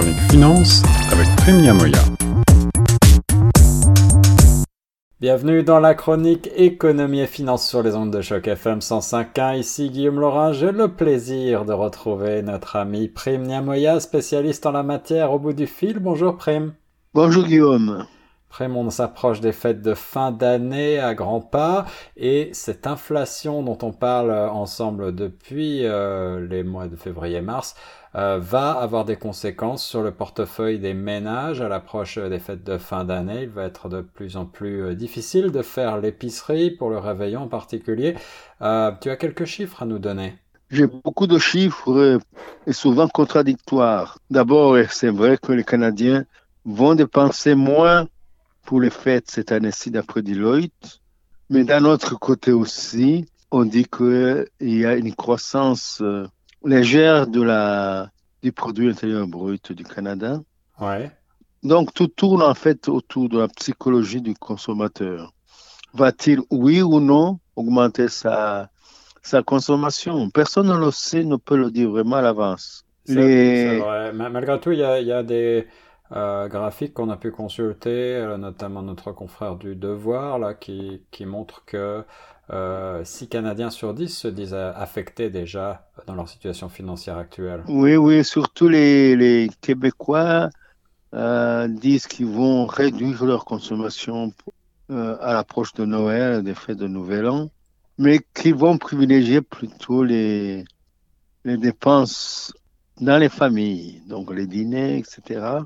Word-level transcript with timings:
chronique 0.00 0.30
finance 0.30 0.82
avec 1.12 1.28
Prime 1.36 1.60
Niamoya. 1.60 1.98
Bienvenue 5.20 5.62
dans 5.62 5.78
la 5.78 5.94
chronique 5.94 6.48
économie 6.56 7.20
et 7.20 7.26
finance 7.26 7.68
sur 7.68 7.82
les 7.82 7.94
ondes 7.94 8.10
de 8.10 8.22
choc 8.22 8.48
FM 8.48 8.78
105.1. 8.78 9.58
Ici 9.58 9.90
Guillaume 9.90 10.20
Laurent. 10.20 10.54
J'ai 10.54 10.72
le 10.72 10.88
plaisir 10.88 11.66
de 11.66 11.74
retrouver 11.74 12.40
notre 12.40 12.76
ami 12.76 13.08
Prime 13.08 13.42
Niamoya, 13.42 14.00
spécialiste 14.00 14.64
en 14.64 14.72
la 14.72 14.82
matière 14.82 15.32
au 15.32 15.38
bout 15.38 15.52
du 15.52 15.66
fil. 15.66 15.98
Bonjour 15.98 16.36
Prime. 16.38 16.72
Bonjour 17.12 17.44
Guillaume. 17.44 18.06
Prime, 18.50 18.76
on 18.76 18.90
s'approche 18.90 19.40
des 19.40 19.52
fêtes 19.52 19.80
de 19.80 19.94
fin 19.94 20.32
d'année 20.32 20.98
à 20.98 21.14
grands 21.14 21.40
pas 21.40 21.86
et 22.16 22.50
cette 22.52 22.88
inflation 22.88 23.62
dont 23.62 23.78
on 23.82 23.92
parle 23.92 24.32
ensemble 24.32 25.14
depuis 25.14 25.86
euh, 25.86 26.44
les 26.44 26.64
mois 26.64 26.88
de 26.88 26.96
février-mars 26.96 27.76
euh, 28.16 28.40
va 28.42 28.72
avoir 28.72 29.04
des 29.04 29.14
conséquences 29.14 29.86
sur 29.86 30.02
le 30.02 30.10
portefeuille 30.10 30.80
des 30.80 30.94
ménages 30.94 31.60
à 31.60 31.68
l'approche 31.68 32.18
des 32.18 32.40
fêtes 32.40 32.64
de 32.64 32.76
fin 32.76 33.04
d'année. 33.04 33.44
Il 33.44 33.50
va 33.50 33.66
être 33.66 33.88
de 33.88 34.00
plus 34.00 34.36
en 34.36 34.46
plus 34.46 34.82
euh, 34.82 34.94
difficile 34.96 35.52
de 35.52 35.62
faire 35.62 35.98
l'épicerie 35.98 36.72
pour 36.72 36.90
le 36.90 36.98
réveillon 36.98 37.42
en 37.42 37.48
particulier. 37.48 38.16
Tu 38.60 38.64
as 38.64 39.16
quelques 39.16 39.44
chiffres 39.44 39.82
à 39.82 39.86
nous 39.86 40.00
donner 40.00 40.34
j'ai 40.72 40.86
beaucoup 40.86 41.26
de 41.26 41.36
chiffres 41.36 42.20
et 42.64 42.72
souvent 42.72 43.08
contradictoires. 43.08 44.18
D'abord, 44.30 44.76
c'est 44.88 45.10
vrai 45.10 45.36
que 45.36 45.50
les 45.50 45.64
Canadiens 45.64 46.24
vont 46.64 46.94
dépenser 46.94 47.56
moins 47.56 48.06
pour 48.70 48.80
les 48.80 48.90
fêtes 48.90 49.28
cette 49.28 49.50
année-ci 49.50 49.90
d'après 49.90 50.22
Deloitte, 50.22 51.00
mais 51.48 51.64
d'un 51.64 51.84
autre 51.84 52.16
côté 52.16 52.52
aussi, 52.52 53.26
on 53.50 53.64
dit 53.64 53.84
qu'il 53.84 54.46
y 54.60 54.86
a 54.86 54.94
une 54.94 55.12
croissance 55.12 56.00
légère 56.64 57.26
de 57.26 57.42
la, 57.42 58.12
du 58.44 58.52
produit 58.52 58.88
intérieur 58.88 59.26
brut 59.26 59.72
du 59.72 59.82
Canada. 59.82 60.40
Ouais. 60.80 61.10
Donc, 61.64 61.92
tout 61.94 62.06
tourne 62.06 62.42
en 62.42 62.54
fait 62.54 62.86
autour 62.86 63.28
de 63.28 63.40
la 63.40 63.48
psychologie 63.48 64.22
du 64.22 64.34
consommateur. 64.34 65.34
Va-t-il, 65.92 66.38
oui 66.52 66.80
ou 66.80 67.00
non, 67.00 67.40
augmenter 67.56 68.06
sa, 68.06 68.70
sa 69.20 69.42
consommation? 69.42 70.30
Personne 70.30 70.68
ne 70.68 70.78
le 70.78 70.92
sait, 70.92 71.24
ne 71.24 71.34
peut 71.34 71.56
le 71.56 71.72
dire 71.72 71.90
vraiment 71.90 72.16
à 72.16 72.22
l'avance. 72.22 72.84
Malgré 73.08 74.60
tout, 74.60 74.70
il 74.70 74.78
y 74.78 74.84
a, 74.84 75.00
y 75.00 75.10
a 75.10 75.24
des 75.24 75.66
euh, 76.12 76.48
graphiques 76.48 76.94
qu'on 76.94 77.10
a 77.10 77.16
pu 77.16 77.30
consulter, 77.30 78.16
euh, 78.16 78.36
notamment 78.36 78.82
notre 78.82 79.12
confrère 79.12 79.56
du 79.56 79.76
Devoir, 79.76 80.38
là, 80.38 80.54
qui, 80.54 81.02
qui 81.10 81.24
montre 81.26 81.64
que 81.64 82.04
euh, 82.52 83.04
6 83.04 83.28
Canadiens 83.28 83.70
sur 83.70 83.94
10 83.94 84.08
se 84.08 84.28
disent 84.28 84.54
affectés 84.54 85.30
déjà 85.30 85.88
dans 86.06 86.14
leur 86.14 86.28
situation 86.28 86.68
financière 86.68 87.16
actuelle. 87.16 87.62
Oui, 87.68 87.96
oui, 87.96 88.24
surtout 88.24 88.68
les, 88.68 89.14
les 89.14 89.50
Québécois 89.60 90.50
euh, 91.14 91.68
disent 91.68 92.06
qu'ils 92.06 92.26
vont 92.26 92.66
réduire 92.66 93.24
leur 93.24 93.44
consommation 93.44 94.32
euh, 94.90 95.16
à 95.20 95.32
l'approche 95.32 95.72
de 95.74 95.84
Noël, 95.84 96.42
des 96.42 96.54
fêtes 96.54 96.78
de 96.78 96.88
Nouvel 96.88 97.28
An, 97.28 97.50
mais 97.98 98.20
qu'ils 98.34 98.54
vont 98.54 98.78
privilégier 98.78 99.40
plutôt 99.42 100.02
les, 100.02 100.64
les 101.44 101.56
dépenses 101.56 102.52
dans 103.00 103.18
les 103.18 103.28
familles, 103.28 104.02
donc 104.08 104.32
les 104.32 104.46
dîners, 104.46 104.98
etc., 104.98 105.60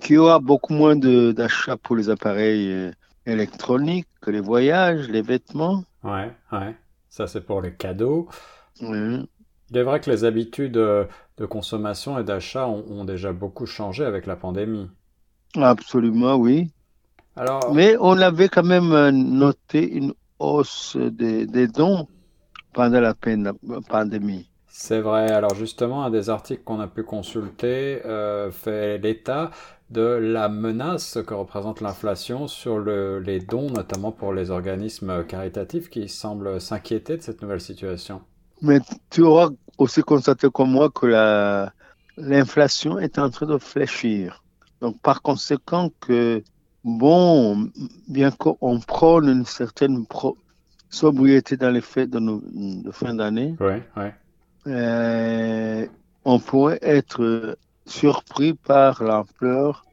qui 0.00 0.16
aura 0.16 0.38
beaucoup 0.38 0.72
moins 0.72 0.96
d'achats 0.96 1.76
pour 1.76 1.96
les 1.96 2.10
appareils 2.10 2.70
euh, 2.70 2.92
électroniques 3.26 4.08
que 4.20 4.30
les 4.30 4.40
voyages, 4.40 5.08
les 5.08 5.22
vêtements. 5.22 5.84
Ouais, 6.04 6.30
ouais. 6.52 6.76
Ça, 7.08 7.26
c'est 7.26 7.40
pour 7.40 7.60
les 7.62 7.74
cadeaux. 7.74 8.28
Oui. 8.80 9.28
Il 9.70 9.76
est 9.76 9.82
vrai 9.82 10.00
que 10.00 10.10
les 10.10 10.24
habitudes 10.24 10.72
de 10.72 11.46
consommation 11.46 12.18
et 12.18 12.24
d'achat 12.24 12.66
ont, 12.68 13.04
déjà 13.04 13.32
beaucoup 13.32 13.66
changé 13.66 14.04
avec 14.04 14.26
la 14.26 14.36
pandémie. 14.36 14.88
Absolument, 15.56 16.36
oui. 16.36 16.70
Alors... 17.36 17.74
Mais 17.74 17.96
on 18.00 18.18
avait 18.18 18.48
quand 18.48 18.64
même 18.64 19.10
noté 19.10 19.90
une 19.90 20.14
hausse 20.38 20.96
des, 20.96 21.46
des 21.46 21.66
dons 21.66 22.08
pendant 22.72 23.00
la 23.00 23.14
pandémie. 23.88 24.48
C'est 24.68 25.00
vrai. 25.00 25.30
Alors 25.32 25.54
justement, 25.54 26.04
un 26.04 26.10
des 26.10 26.30
articles 26.30 26.62
qu'on 26.62 26.80
a 26.80 26.86
pu 26.86 27.02
consulter 27.02 28.00
euh, 28.04 28.50
fait 28.50 28.98
l'état 28.98 29.50
de 29.90 30.02
la 30.02 30.48
menace 30.48 31.18
que 31.26 31.34
représente 31.34 31.80
l'inflation 31.80 32.46
sur 32.46 32.78
le, 32.78 33.18
les 33.20 33.40
dons, 33.40 33.70
notamment 33.70 34.12
pour 34.12 34.32
les 34.32 34.50
organismes 34.50 35.24
caritatifs 35.24 35.88
qui 35.88 36.08
semblent 36.08 36.60
s'inquiéter 36.60 37.16
de 37.16 37.22
cette 37.22 37.40
nouvelle 37.40 37.60
situation. 37.60 38.20
Mais 38.60 38.80
tu 39.10 39.22
auras 39.22 39.48
aussi 39.78 40.02
constaté 40.02 40.48
comme 40.50 40.70
moi 40.72 40.90
que 40.90 41.06
l'inflation 42.18 42.98
est 42.98 43.18
en 43.18 43.30
train 43.30 43.46
de 43.46 43.58
fléchir. 43.58 44.44
Donc 44.80 45.00
par 45.00 45.22
conséquent 45.22 45.90
que, 46.00 46.42
bon, 46.84 47.70
bien 48.08 48.30
qu'on 48.30 48.80
prône 48.80 49.28
une 49.28 49.46
certaine 49.46 50.04
sobriété 50.90 51.56
dans 51.56 51.70
les 51.70 51.80
fêtes 51.80 52.10
de, 52.10 52.20
de 52.20 52.90
fin 52.90 53.14
d'année, 53.14 53.54
ouais, 53.60 53.82
ouais. 53.96 54.14
Euh, 54.68 55.86
on 56.24 56.38
pourrait 56.38 56.78
être 56.82 57.56
surpris 57.86 58.52
par 58.52 59.02
l'ampleur 59.02 59.84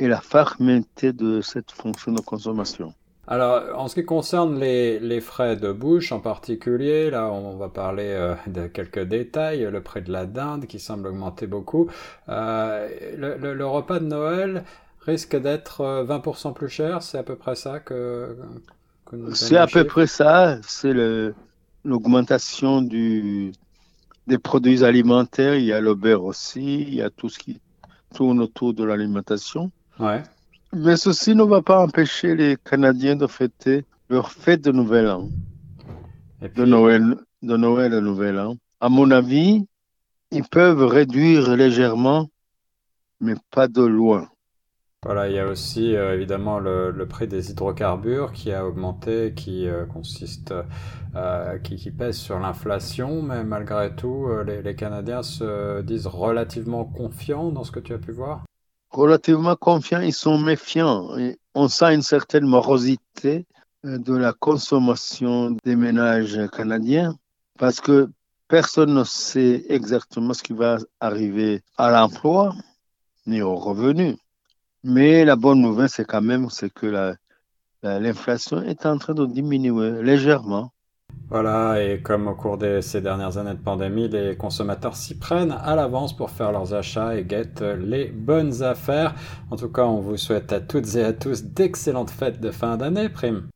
et 0.00 0.08
la 0.08 0.20
fermeté 0.20 1.12
de 1.12 1.40
cette 1.40 1.70
fonction 1.70 2.12
de 2.12 2.20
consommation. 2.20 2.92
Alors, 3.28 3.78
en 3.78 3.86
ce 3.86 3.94
qui 3.94 4.04
concerne 4.04 4.58
les, 4.58 4.98
les, 4.98 5.20
frais 5.20 5.54
de 5.54 5.70
bouche 5.70 6.10
en 6.10 6.18
particulier, 6.18 7.10
là, 7.10 7.30
on 7.30 7.56
va 7.56 7.68
parler 7.68 8.08
euh, 8.08 8.34
de 8.48 8.66
quelques 8.66 9.04
détails. 9.04 9.68
Le 9.70 9.80
prix 9.80 10.02
de 10.02 10.10
la 10.10 10.26
dinde 10.26 10.66
qui 10.66 10.80
semble 10.80 11.06
augmenter 11.06 11.46
beaucoup. 11.46 11.88
Euh, 12.28 12.88
le, 13.16 13.54
le, 13.54 13.66
repas 13.66 14.00
de 14.00 14.06
Noël 14.06 14.64
risque 15.06 15.36
d'être 15.36 16.04
20% 16.08 16.54
plus 16.54 16.68
cher. 16.68 17.04
C'est 17.04 17.18
à 17.18 17.22
peu 17.22 17.36
près 17.36 17.54
ça 17.54 17.78
que. 17.78 18.36
que 19.06 19.32
c'est 19.32 19.58
à 19.58 19.68
peu 19.68 19.84
près 19.84 20.08
ça. 20.08 20.58
C'est 20.66 20.94
l'augmentation 21.84 22.82
du 22.82 23.52
des 24.30 24.38
produits 24.38 24.84
alimentaires, 24.84 25.56
il 25.56 25.64
y 25.64 25.72
a 25.72 25.80
le 25.80 25.96
beurre 25.96 26.24
aussi, 26.24 26.82
il 26.82 26.94
y 26.94 27.02
a 27.02 27.10
tout 27.10 27.28
ce 27.28 27.38
qui 27.38 27.60
tourne 28.14 28.40
autour 28.40 28.72
de 28.72 28.84
l'alimentation. 28.84 29.72
Ouais. 29.98 30.22
Mais 30.72 30.96
ceci 30.96 31.34
ne 31.34 31.42
va 31.42 31.62
pas 31.62 31.82
empêcher 31.82 32.36
les 32.36 32.56
Canadiens 32.56 33.16
de 33.16 33.26
fêter 33.26 33.84
leur 34.08 34.30
fête 34.30 34.62
de 34.62 34.70
Nouvel 34.70 35.08
An. 35.08 35.28
De 36.54 36.64
Noël, 36.64 37.16
de 37.42 37.56
Noël 37.56 37.92
et 37.92 38.00
Nouvel 38.00 38.38
An. 38.38 38.56
À 38.80 38.88
mon 38.88 39.10
avis, 39.10 39.66
ils 40.30 40.44
peuvent 40.44 40.86
réduire 40.86 41.56
légèrement, 41.56 42.28
mais 43.20 43.34
pas 43.50 43.66
de 43.66 43.82
loin. 43.82 44.29
Voilà, 45.02 45.30
il 45.30 45.34
y 45.34 45.38
a 45.38 45.46
aussi 45.46 45.96
euh, 45.96 46.14
évidemment 46.14 46.58
le, 46.58 47.06
prix 47.08 47.26
des 47.26 47.50
hydrocarbures 47.50 48.32
qui 48.32 48.52
a 48.52 48.66
augmenté, 48.66 49.32
qui 49.34 49.66
euh, 49.66 49.86
consiste, 49.86 50.52
euh, 51.16 51.58
qui, 51.60 51.90
pèse 51.90 52.18
sur 52.18 52.38
l'inflation, 52.38 53.22
mais 53.22 53.42
malgré 53.42 53.96
tout, 53.96 54.28
les, 54.44 54.76
Canadiens 54.76 55.22
se 55.22 55.80
disent 55.80 56.06
relativement 56.06 56.84
confiants 56.84 57.50
dans 57.50 57.64
ce 57.64 57.70
que 57.70 57.80
tu 57.80 57.94
as 57.94 57.98
pu 57.98 58.12
voir? 58.12 58.44
Relativement 58.90 59.56
confiants, 59.56 60.00
ils 60.00 60.12
sont 60.12 60.36
méfiants. 60.36 61.08
On 61.54 61.68
sent 61.68 61.94
une 61.94 62.02
certaine 62.02 62.44
morosité 62.44 63.46
de 63.82 64.14
la 64.14 64.34
consommation 64.34 65.56
des 65.64 65.76
ménages 65.76 66.38
canadiens 66.52 67.16
parce 67.58 67.80
que 67.80 68.10
personne 68.48 68.92
ne 68.92 69.04
sait 69.04 69.64
exactement 69.70 70.34
ce 70.34 70.42
qui 70.42 70.52
va 70.52 70.76
arriver 71.00 71.62
à 71.78 71.90
l'emploi 71.90 72.52
ni 73.26 73.40
aux 73.40 73.56
revenus. 73.56 74.18
Mais 74.82 75.24
la 75.24 75.36
bonne 75.36 75.60
nouvelle, 75.60 75.88
c'est 75.88 76.04
quand 76.04 76.22
même 76.22 76.48
c'est 76.50 76.72
que 76.72 77.14
l'inflation 77.82 78.62
est 78.62 78.86
en 78.86 78.98
train 78.98 79.14
de 79.14 79.26
diminuer 79.26 80.02
légèrement. 80.02 80.72
Voilà, 81.28 81.82
et 81.82 82.00
comme 82.02 82.28
au 82.28 82.34
cours 82.34 82.58
de 82.58 82.80
ces 82.80 83.00
dernières 83.00 83.36
années 83.36 83.54
de 83.54 83.62
pandémie, 83.62 84.08
les 84.08 84.36
consommateurs 84.36 84.96
s'y 84.96 85.18
prennent 85.18 85.52
à 85.52 85.76
l'avance 85.76 86.16
pour 86.16 86.30
faire 86.30 86.50
leurs 86.50 86.74
achats 86.74 87.16
et 87.16 87.24
guettent 87.24 87.62
les 87.62 88.06
bonnes 88.06 88.62
affaires. 88.62 89.14
En 89.50 89.56
tout 89.56 89.68
cas, 89.68 89.84
on 89.84 90.00
vous 90.00 90.16
souhaite 90.16 90.52
à 90.52 90.60
toutes 90.60 90.94
et 90.96 91.04
à 91.04 91.12
tous 91.12 91.44
d'excellentes 91.44 92.10
fêtes 92.10 92.40
de 92.40 92.50
fin 92.50 92.76
d'année, 92.76 93.08
Prime. 93.08 93.48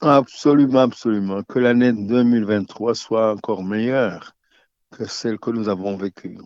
Absolument, 0.00 0.80
absolument. 0.80 1.42
Que 1.42 1.58
l'année 1.58 1.92
2023 1.92 2.94
soit 2.94 3.32
encore 3.32 3.64
meilleure 3.64 4.34
que 4.90 5.06
celle 5.06 5.38
que 5.38 5.50
nous 5.50 5.68
avons 5.68 5.96
vécue. 5.96 6.38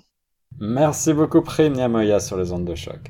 Merci 0.61 1.13
beaucoup, 1.13 1.43
Prime 1.43 1.73
Niamoya, 1.73 2.21
sur 2.21 2.37
les 2.37 2.53
ondes 2.53 2.65
de 2.65 2.75
choc. 2.75 3.01